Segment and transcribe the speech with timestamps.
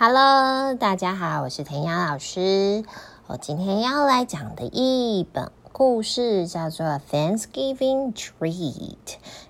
[0.00, 2.84] Hello，大家好，我是田雅老师。
[3.26, 8.94] 我今天要来讲的一本故事叫做《Thanksgiving Treat》，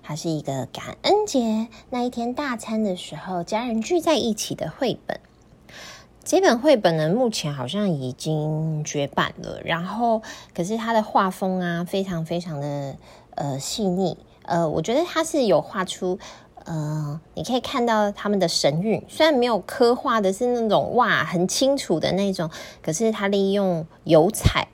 [0.01, 5.19] 它是一个感恩节那一天大餐的时候家人聚在一起的绘本。
[6.23, 9.61] 这本绘本呢，目前好像已经绝版了。
[9.63, 10.23] 然后，
[10.55, 12.95] 可是它的画风啊，非常非常的
[13.35, 14.17] 呃细腻。
[14.41, 16.17] 呃，我觉得它是有画出。
[16.65, 22.49] 呃，你可以看到他们的神韵，虽然没有刻画的是那种哇很清楚的那种，
[22.81, 24.67] 可是他利用油彩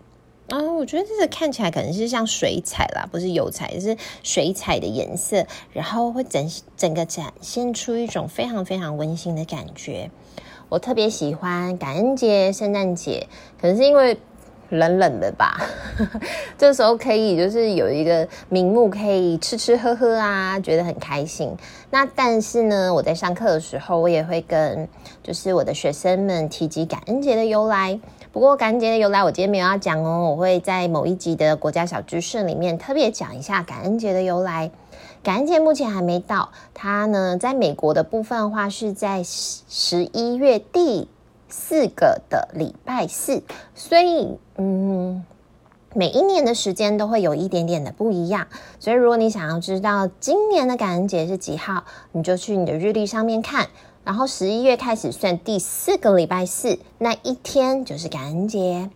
[0.49, 10.12] 啊，我觉得这个看起来可能是像水彩啦，不是油彩，是水彩的颜色，然后会整整个展现出一种非常非常温馨的感觉。
[10.70, 13.27] 我特别喜欢感恩节、圣诞节，
[13.59, 14.17] 可能是因为。
[14.77, 15.59] 冷冷的吧，
[16.57, 21.55] 这时候可以就是有一个名目可以吃吃喝喝啊，觉得很开心。
[21.89, 24.88] 那但是呢，我在上课的时候，我也会跟
[25.23, 27.99] 就是我的学生们提及感恩节的由来。
[28.31, 34.71] 不过感恩节的由来，我今天没有要讲哦，我会在某一集的国家小知识里面特别讲一下感恩节的由来。
[35.23, 41.07] 感恩节目前还没到，它呢在美国的部分的话是在十一月底。
[41.49, 43.43] 四个的礼拜四，
[43.74, 45.24] 所以嗯，
[45.93, 48.48] 每一年的时间都会有一点点的不一样。
[48.79, 53.68] 所以如果你想要知道今年的感恩节是几号，你就去你的日历上面看，
[54.04, 58.90] 然后十一月开始算第四个礼拜四，那一天就是感恩节。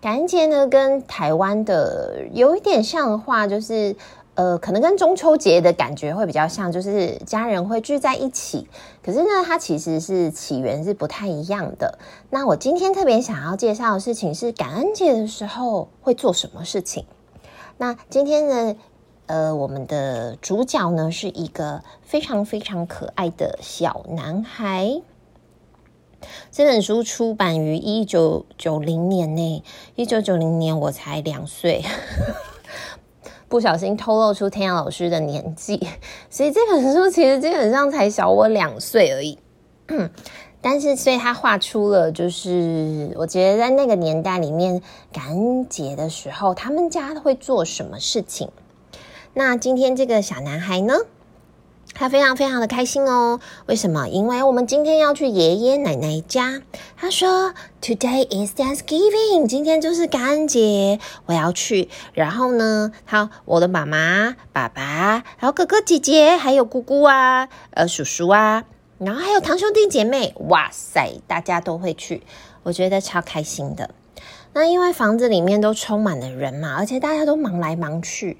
[0.00, 3.96] 感恩节呢，跟台湾的有一点像的话，就是。
[4.36, 8.68] 呃，可能跟中秋节的感觉会比较像，就是家人会聚在一起。
[9.00, 11.98] 可是呢，它其实是起源是不太一样的。
[12.30, 17.06] 那我今天特别想要介绍的事情是感恩节的时候会做什么事情。
[17.78, 18.76] 那今天呢，
[19.26, 25.00] 呃，我们的主角呢是一个非常非常可爱的小男孩。
[26.50, 29.62] 这本书出版于一九九零年内，
[29.94, 31.84] 一九九零年我才两岁。
[33.54, 35.86] 不小心透露出天涯老师的年纪，
[36.28, 39.38] 所以这本书其实基本上才小我两岁而已。
[39.86, 40.10] 嗯
[40.60, 44.82] 但是，所以他画出了，就是我觉得在那个年代里面，
[45.12, 48.50] 感恩节的时候，他们家会做什么事情。
[49.34, 50.94] 那今天这个小男孩呢？
[51.94, 54.08] 他非常非常的开心哦，为什么？
[54.08, 56.60] 因为我们今天要去爷爷奶奶家。
[56.96, 68.64] 他说：“Today is Thanksgiving，今天就是感恩节，我要去。”然后呢，他我的妈妈、爸爸，然后哥哥姐姐，还有姑姑啊，呃，叔叔啊，
[68.98, 72.24] 然后还有堂兄弟姐妹，哇塞，大家都会去，
[72.64, 73.90] 我觉得超开心的。
[74.52, 78.38] 那因为房子里面都充满了人嘛，而且大家都忙来忙去，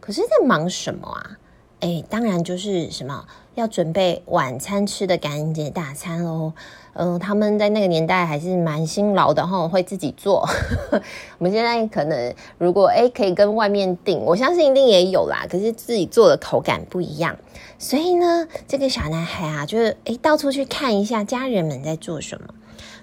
[0.00, 1.36] 可是在忙什么啊？
[1.84, 6.54] 哎，当然就是什么要准备晚餐吃的感恩节大餐喽。
[6.94, 10.48] 嗯、他们在那个年代还是蛮辛劳的哈，会自己做。
[11.36, 15.44] 我们现在可能如果哎可以跟外面订，我相信一定也有啦。
[15.50, 17.36] 可是自己做的口感不一样，
[17.78, 22.48] 所以呢，这个小男孩啊，就是哎到处去看一下家人们在做什么。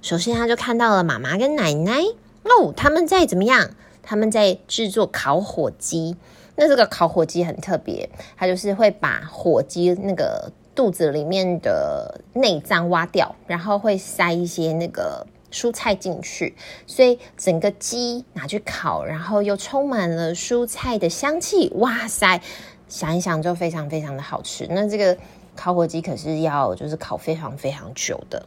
[0.02, 2.02] 首先他就看到了妈妈跟奶奶
[2.46, 3.70] 哦，他们在怎么样？
[4.04, 6.16] 他们在制作烤火鸡。
[6.56, 21.72] 那这个烤火鸡很特别，它就是会把火鸡那个肚子里面的内脏挖掉，然后会塞一些那个蔬菜进去，所以整个鸡拿去烤，然后又充满了蔬菜的香气。
[21.76, 22.42] 哇塞，
[22.88, 24.68] 想一想就非常非常的好吃。
[24.70, 25.18] 那这个
[25.56, 28.46] 烤火鸡可是要就是烤非常非常久的。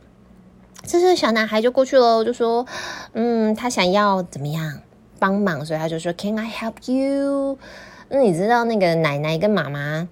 [0.86, 2.66] 这时候小男孩就过去了，就说
[3.14, 4.82] ：“嗯，他想要怎么样
[5.24, 7.56] 帮忙？”所以他就说：“Can I help you？”
[8.10, 10.06] 那你知道那个奶奶跟妈妈，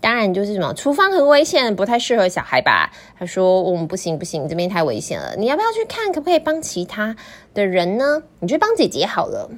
[0.00, 2.90] 当然就是什么厨房很危险，不太适合小孩吧？
[3.18, 5.36] 他说：“我们不行不行，这边太危险了。
[5.36, 6.10] 你要不要去看？
[6.10, 7.14] 可不可以帮其他
[7.52, 8.22] 的人呢？
[8.40, 9.50] 你去帮姐姐好了。”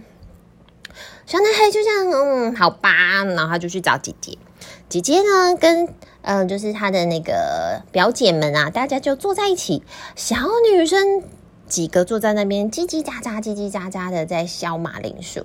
[1.27, 2.91] 小男孩就这样，嗯，好吧，
[3.25, 4.37] 然后他就去找姐姐。
[4.89, 5.89] 姐姐呢，跟
[6.23, 9.83] 嗯、就是他的那个表姐们啊，大家就坐在一起。
[10.17, 10.37] 小
[10.73, 11.23] 女生
[11.69, 15.45] 几个坐在那边，叽叽喳喳，叽叽喳喳的在削马铃薯。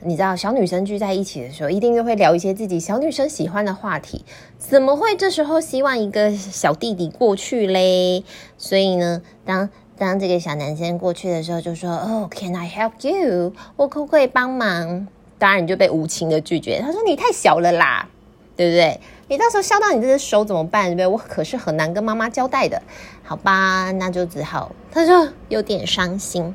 [0.00, 4.24] 你知道小女生聚在一起的时候，一定就会聊一些自己小女生喜欢的话题。
[4.58, 8.22] 怎么会这时候希望一个小弟弟过去嘞？
[8.58, 13.54] 所以呢，当当这个小男生过去的时候，就说：“哦，Can I help you？
[13.76, 15.08] 我可不可以帮忙？”
[15.38, 16.80] 当然你就被无情的拒绝。
[16.80, 18.08] 他说：“你太小了啦，
[18.56, 19.00] 对不对？
[19.28, 20.84] 你到时候削到你这只手怎么办？
[20.86, 21.06] 对不对？
[21.06, 22.82] 我可是很难跟妈妈交代的。
[23.22, 24.70] 好吧，那就只好……
[24.90, 26.54] 他就有点伤心。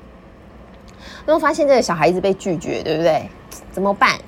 [1.27, 3.29] 因为发现这个小孩子被拒绝，对不对？
[3.71, 4.19] 怎么办？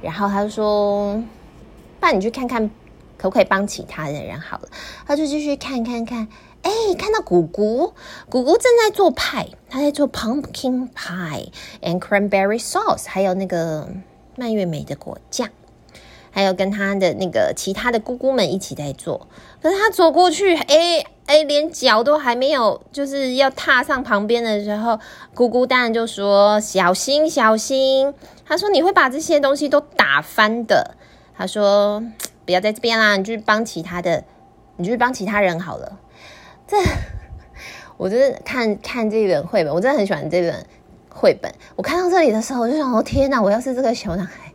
[0.00, 1.22] 然后他就说
[1.98, 2.70] ：“爸，你去看看，
[3.16, 4.68] 可不可以帮其他的人好了。”
[5.06, 6.28] 他就继续看看看，
[6.62, 7.92] 哎，看到姑姑，
[8.28, 11.48] 姑姑正在做派，她在做 pumpkin pie
[11.82, 13.88] and cranberry sauce，还有那个
[14.36, 15.48] 蔓越莓的果酱，
[16.30, 19.26] 还有跟他的那个其他的姑姑们一起在做。
[19.60, 24.98] 可是他走过去，哎哎，连脚都还没有，就是要踏上旁边的时候，
[25.34, 28.14] 姑姑当然就说：“小心，小心。”
[28.46, 30.94] 他说：“你会把这些东西都打翻的。”
[31.36, 32.02] 他说
[32.46, 34.24] ：“不要在这边啦，你去帮其他的，
[34.76, 35.98] 你去帮其他人好了。”
[36.66, 36.76] 这，
[37.96, 40.66] 我真的看看这本绘本，我真的很喜欢这本
[41.10, 41.52] 绘本。
[41.76, 43.42] 我看到这里的时候，我就想：哦天哪！
[43.42, 44.47] 我要是这个小男孩，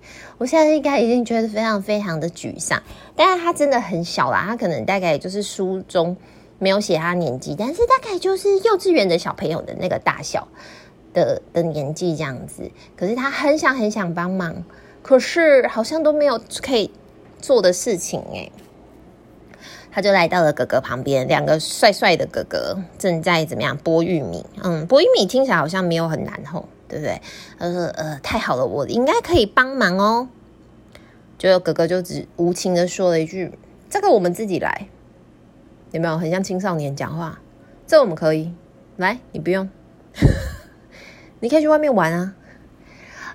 [0.44, 2.84] 我现在应该已经觉得非常非常的沮丧。
[3.16, 6.18] 但是他真的很小啦，他可能大概就是书中
[6.60, 10.46] 没有写他年纪，但是大概就是幼稚园的小朋友的那个大小
[11.14, 12.70] 的的年纪这样子。
[12.98, 14.66] 可是他很想很想帮忙，
[15.02, 16.92] 可是好像都没有可以
[17.40, 18.52] 做的事情诶。
[19.94, 24.46] 他就来到了哥哥旁边，两个帅帅的哥哥正在怎么样剥玉米？
[24.62, 27.22] 嗯，剥玉米听起来好像没有很难吼，对不对？
[27.58, 30.30] 他说：“呃，太好了，我应该可以帮忙哦。”
[31.38, 33.58] 就哥哥就只无情的说了一句
[33.90, 34.88] ：“这个我们自己来。”
[35.92, 37.40] 有没有很像青少年讲话？
[37.86, 38.54] 这我们可以
[38.98, 39.70] 来，你不用，
[41.40, 42.36] 你可以去外面玩啊！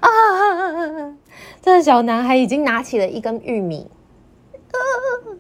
[0.00, 0.08] 啊，
[1.60, 3.90] 这小男孩已经拿起了一根玉米。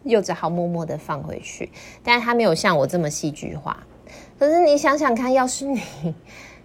[0.04, 1.70] 又只好默默的放回去，
[2.02, 3.86] 但是他没有像我这么戏剧化。
[4.38, 5.82] 可是你想想看，要是你，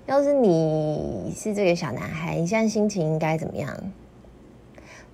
[0.06, 3.76] 要是你是这个小男孩，你现在心情应该怎么样？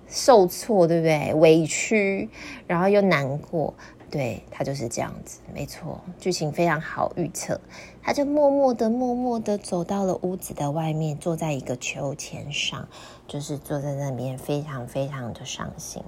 [0.08, 1.32] 受挫，对不对？
[1.34, 2.28] 委屈，
[2.66, 3.72] 然后又难过，
[4.10, 7.60] 对，他就是这样子，没错，剧情非常好预测。
[8.02, 12.88] 他就默默的、默默的走到了屋子的外面，坐在一个秋千上，
[13.28, 16.02] 就是坐在那边，非常非常的伤心。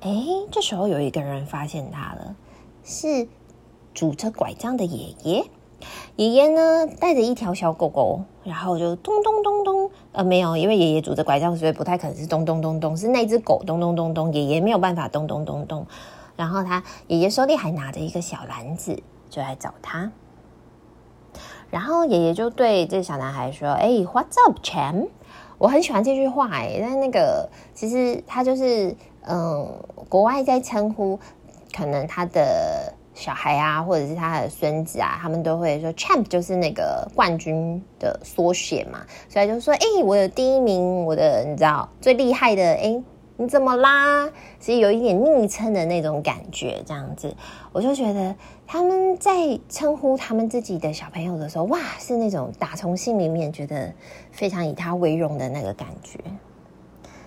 [0.00, 0.10] 哎，
[0.50, 2.34] 这时候有一个人发现他了，
[2.82, 3.28] 是
[3.92, 5.44] 拄着拐杖的爷爷。
[6.16, 15.86] 爷爷呢，带着一条小狗狗，然后就咚咚咚咚，呃，没有，因为爷爷拄着拐杖，所以不太可能是咚咚咚咚，是那只狗咚咚咚咚，爷爷没有办法咚咚咚咚。
[16.36, 20.10] 然后他爷爷手里还拿着一个小篮子，就来找他。
[21.70, 25.08] 然后爷爷就对这小男孩说：“哎，What's up, champ？”
[25.58, 28.96] 我很喜欢这句话，哎，但那个其实他就是。
[29.22, 29.68] 嗯，
[30.08, 31.20] 国外在称呼
[31.76, 43.02] 可能他的小孩啊，或者是他的孙子啊，他们都会说 “champ”，就是那个冠军的缩写嘛，所以就说：“哎、我有第一名，我的你知道最厉害的，哎、
[43.36, 44.26] 你怎么啦？”
[44.58, 47.36] 所以有一点昵称的那种感觉，这样子，
[47.72, 48.34] 我就觉得
[48.66, 49.32] 他们在
[49.68, 53.92] 称呼他们自己的小朋友的时候，哇，是那种打从心里面觉得
[54.32, 56.18] 非常以他为荣的那个感觉。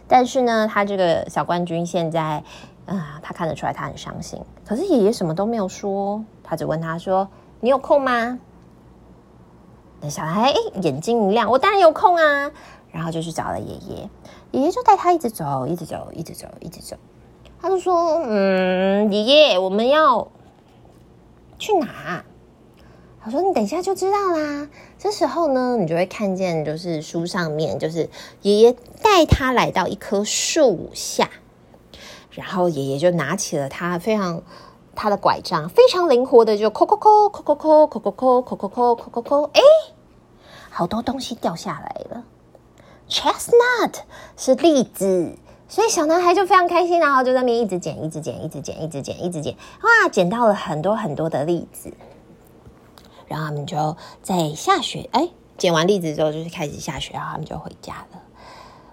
[0.05, 2.43] 但是呢，他这个小冠军现在，
[2.85, 4.41] 啊、他看得出来他很伤心。
[4.65, 7.29] 可是爷爷什么都没有说，他只问他说
[7.61, 8.39] ：“你有空吗？”
[10.01, 12.51] 那小孩眼睛一亮，我当然有空啊。
[12.91, 14.09] 然后就去找了爷爷，
[14.51, 16.95] 爷爷就带他一直走，一直走，一直走，一直走。
[17.59, 20.27] 他就说：“嗯，爷爷，我们要
[21.57, 22.23] 去哪？”
[23.25, 24.69] 我说：“你等一下就知道啦。”
[24.99, 28.09] 这时候呢，你就会看见，就是书上面，就是
[28.41, 31.29] 爷爷带他来到一棵树下，
[32.33, 34.41] 然后爷爷就拿起了他非常
[34.95, 39.61] 他的拐杖，非常灵活的就扣扣扣扣扣扣扣扣扣扣扣扣扣扣扣，哎，
[40.69, 42.23] 好多东西掉下来了。
[43.09, 43.95] Chestnut
[44.35, 45.37] 是栗子，
[45.67, 51.93] 所以小男孩就非常开心，然后就在那边一直捡，一直捡，一直捡，一直捡，一直捡，哇，捡到了很多很多的栗子。
[53.27, 58.21] 然后他们就在下雪，哎，捡完栗子之后就是开始下雪，然后他们就回家了。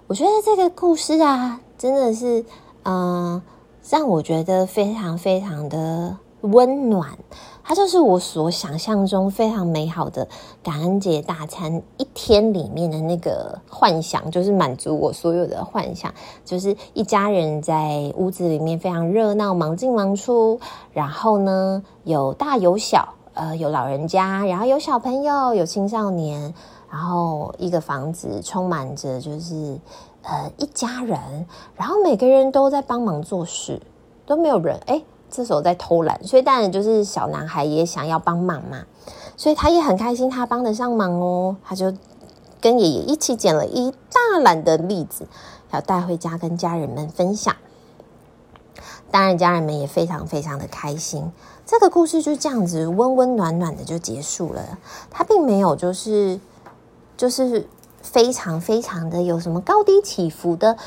[0.07, 2.43] 我觉得这个故事啊，真的是，
[2.83, 3.41] 嗯、
[3.89, 7.17] 让我觉得非常非常的温暖。
[7.63, 10.27] 它就是我所想象中非常美好的
[10.63, 20.59] 感恩节大餐一天里面的那个幻想，就是满足我所有的幻想，就是一家人在屋子里面非常热闹，忙进忙出，
[20.91, 23.07] 然后呢，有大有小。
[23.33, 26.53] 呃，有老人家，然后有小朋友，有青少年，
[26.91, 29.79] 然后一个房子充满着就是
[30.23, 33.81] 呃一家人，然后每个人都在帮忙做事，
[34.25, 38.85] 都没有人哎，这时候在偷懒，所以当然就是小男孩也想要帮忙嘛，
[39.35, 41.93] 所以他也很开心，他帮得上忙哦，他就
[42.59, 45.27] 跟爷爷一起捡了一大篮的栗子，
[45.71, 47.55] 要带回家跟家人们分享。
[49.09, 51.31] 当然，家人们也非常非常的开心。
[51.65, 54.77] 这个故事就这样子温温暖暖的就结束了。
[55.09, 56.39] 他并没有就是
[57.17, 57.67] 就是
[58.01, 60.77] 非常非常的有什么高低起伏的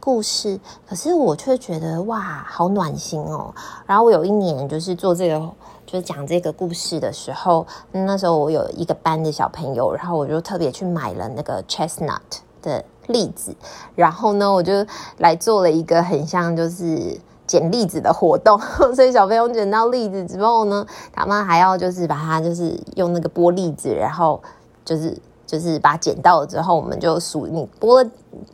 [0.00, 3.54] 故事，可是我却觉得哇，好暖心哦。
[3.86, 5.50] 然后我有一年就是做这个。
[5.86, 12.18] 就是讲这个故事的时候，那时候我有一个班的小朋友，然后我就特别去买了那个 chestnut
[12.62, 13.54] 的栗子，
[13.94, 14.72] 然后呢，我就
[15.18, 18.58] 来做了一个很像就是捡栗子的活动。
[18.96, 24.42] 所以小朋友捡到栗子之后呢，他们还要就是把它就是用那个剥栗子，然后
[24.86, 25.14] 就是
[25.54, 28.10] 就是把捡到了之后，我们就数你剥了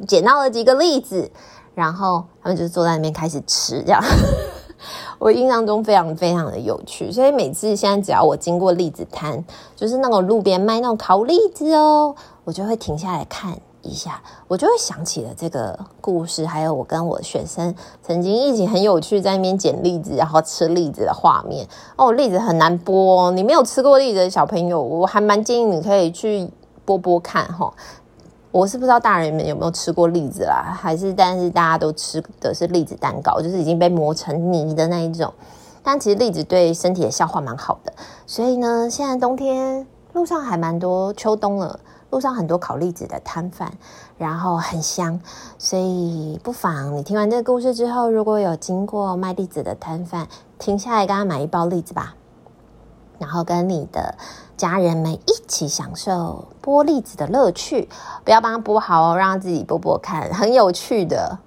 [0.06, 1.30] 捡到了几个栗子，
[1.74, 4.02] 然后他们就坐在那边开始吃这样。
[5.18, 9.42] 我印象中非常非常的有趣，所以每次现在只要我经过栗子摊，
[9.74, 12.14] 就是那种路边卖那种烤栗子哦，
[12.44, 21.66] 我就会停下来看一下，我就会想起了这个故事，还有我跟我学生曾经一起很有趣在那边捡栗子，然后吃栗子的画面。
[21.96, 26.48] 哦，栗子很难剥哦，你没有吃过栗子的小朋友，我还蛮建议你可以去
[26.98, 27.72] 剥剥看哈。
[28.52, 35.32] 我是不知道大人们有没有吃过栗子啦，还是但是大家都吃的是栗子蛋糕，就是已经被磨成泥的那一种。
[35.84, 37.92] 但其实栗子对身体的消化蛮好的，
[38.26, 41.78] 所以呢，现在冬天路上还蛮多，秋冬了，
[42.10, 43.72] 路上很多烤栗子的摊贩，
[44.18, 45.20] 然后很香，
[45.56, 50.26] 所以不妨你听完这个故事之后，如果有经过卖栗子的摊贩，
[50.58, 52.16] 停下来跟他买一包栗子吧，
[53.20, 54.16] 然后跟你的。
[54.60, 57.88] 家人们一起享受剥栗子的乐趣，
[58.24, 61.38] 不要帮他剥好哦，让他自己剥剥看，很有趣的。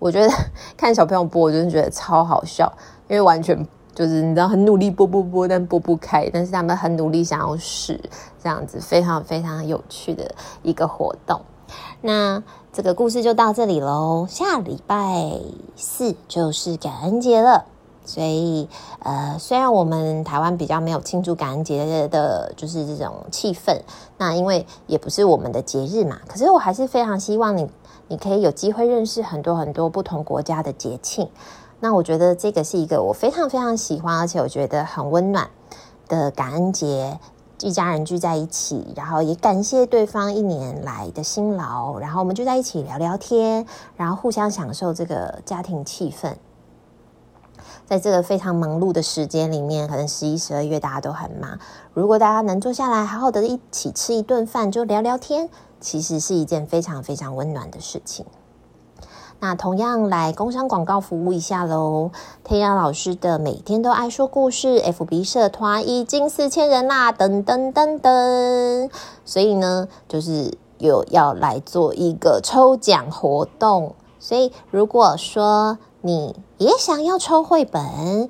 [0.00, 0.28] 我觉得
[0.76, 2.72] 看小朋友剥，我真的觉得超好笑，
[3.06, 3.56] 因为完全
[3.94, 8.00] 就是你知道，很努力剥剥剥，但剥不开，但是他们很努力想要试，
[8.42, 10.34] 这样子非常非常有趣的
[10.64, 11.40] 一个活动。
[12.00, 15.30] 那这个故事就到这里喽，下礼拜
[15.76, 17.66] 四就是感恩节了。
[18.08, 18.66] 所以，
[19.00, 23.78] 呃，虽然我们台湾比较没有庆祝感恩节的，就是这种气氛，
[24.16, 27.68] 那因为也不是我们的节日嘛，可是我还是非常希望你，
[28.08, 31.28] 你可以有机会认识很多很多不同国家的节庆。
[31.80, 35.48] 那我觉得这个是一个我非常非常喜欢，而且我觉得很温暖
[36.08, 37.20] 的感恩节，
[37.60, 46.34] 一家人聚在一起，然后也感谢对方一年来的辛劳，然后我们就在一起聊聊天，然后互相享受这个家庭气氛。
[47.88, 51.58] 在这个非常忙碌的时间里面，可能十一、十二月大家都很忙。
[51.94, 55.48] 如果大家能坐下来，好好的一起吃一顿饭，就聊聊天，
[55.80, 58.26] 其实是一件非常非常温暖的事情。
[59.40, 62.10] 那同样来工商广告服务一下喽，
[62.44, 68.90] 弹雅老师的每天都爱说故事 FB 社团已经四千人啦，噔噔噔噔。
[69.24, 73.94] 所以呢，就是有要来做一个抽奖活动。
[74.18, 78.28] 所以如果说，你也想要抽绘本，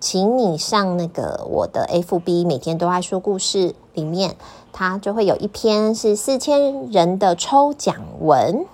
[0.00, 4.34] 请你上那个我的 FB，每天都爱说故事里面，
[4.72, 8.64] 它就会有一篇是四千人的抽奖文。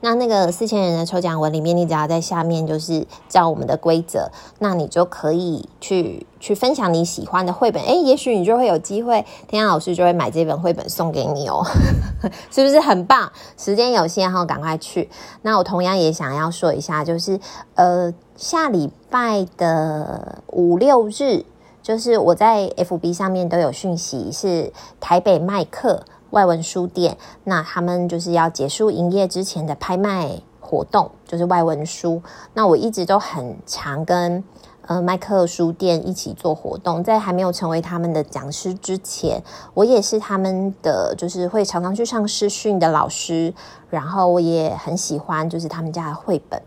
[0.00, 7.82] 那那个四千人的抽奖文里面，你只要在下面就是照我们的规则，那你就可以去去分享你喜欢的绘本。
[7.82, 11.64] 诶，也许你就会有机会，天老师就会买这本绘本送给你哦，
[12.50, 13.30] 是不是很棒？
[13.56, 15.10] 时间有限哈，赶快去。
[15.42, 17.40] 那我同样也想要说一下，就是
[17.74, 21.44] 呃，下礼拜的五六日，
[21.82, 26.04] 就是我在 FB 上面都有讯息，是台北麦克。
[26.30, 30.30] 外文书店，那他们就是要结束营业之前的拍卖
[30.60, 32.22] 活动，就是外文书。
[32.52, 34.44] 那我一直都很常跟
[34.82, 39.42] 呃麦克书店一起做活动，在还没有成为他们的讲师之前，
[39.72, 43.54] 我也是他们的，就是会常常去上视讯的老师。
[43.88, 46.60] 然后我也很喜欢，就是他们家的绘本。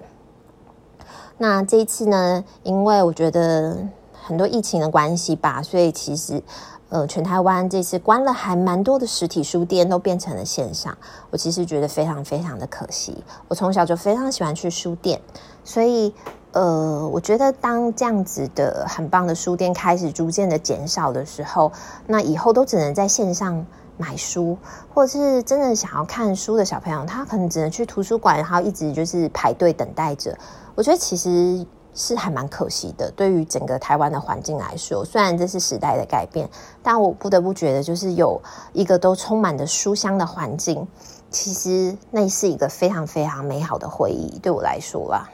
[1.38, 3.78] 那这一次呢，因为我觉得
[4.24, 6.42] 很多疫情的关系吧，所以其实。
[6.92, 10.96] 呃，全台湾这次关了还蛮多的实体书店，都变成了线上。
[11.30, 13.24] 我其实觉得非常非常的可惜。
[13.48, 15.22] 我从小就非常喜欢去书店，
[15.64, 16.14] 所以
[16.52, 21.72] 呃，我觉得当这样子的很棒的书店开始逐渐的减少的时候，
[22.08, 24.58] 那以后都只能在线上买书，
[24.94, 30.38] 或者是真的想要看书的小朋友，他可能只能去图书馆，然后一直就是排队等待着。
[30.76, 31.66] 我觉得其实。
[31.94, 36.50] 是还蛮可惜的，对于整个台湾的环境来说，虽然这是时代的改变，
[36.82, 38.42] 但我不得不觉得，就是有
[38.74, 40.88] 一个都充满着书香的环境，
[41.30, 45.30] 其实那是一个非常非常美好的回忆，对我来说啦。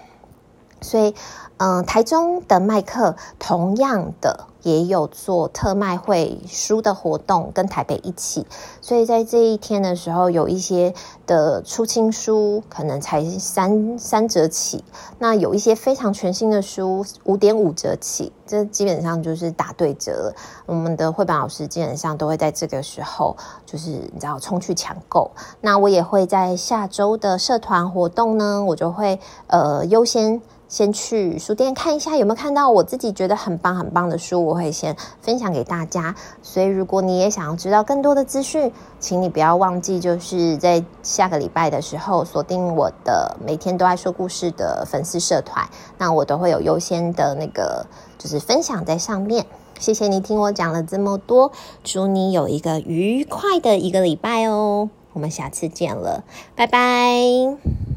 [0.82, 1.16] 所以，
[1.58, 4.48] 嗯，台中的麦克同样的。
[4.64, 8.46] 也有做特卖会书的活动，跟台北一起，
[8.82, 10.94] 所以在这一天的时候，有一些
[11.26, 14.84] 的出清书可能才三三折起，
[15.20, 20.34] 那有一些非常全新的书五点五折起，这基本上就是打对折。
[20.66, 25.32] 我们的绘本老师基本上都会在这个时候，就是你知道冲去抢购。
[25.62, 30.42] 那我也会在下周的社团活动呢，我就会呃优先。
[30.68, 36.16] 先去书店看一下有没有看到我自己觉得很棒很棒的书，我会先分享给大家。
[36.42, 47.86] 所以如果你也想要知道更多的资讯，请你不要忘记，就是在下个礼拜的时候锁定我的每天都爱说故事的粉丝社团，那我都会有优先的那个
[48.18, 49.46] 就是分享在上面。
[49.80, 51.52] 谢谢你听我讲了这么多，
[51.84, 54.90] 祝你有一个愉快的一个礼拜哦。
[55.14, 56.24] 我们下次见了，
[56.56, 57.97] 拜拜。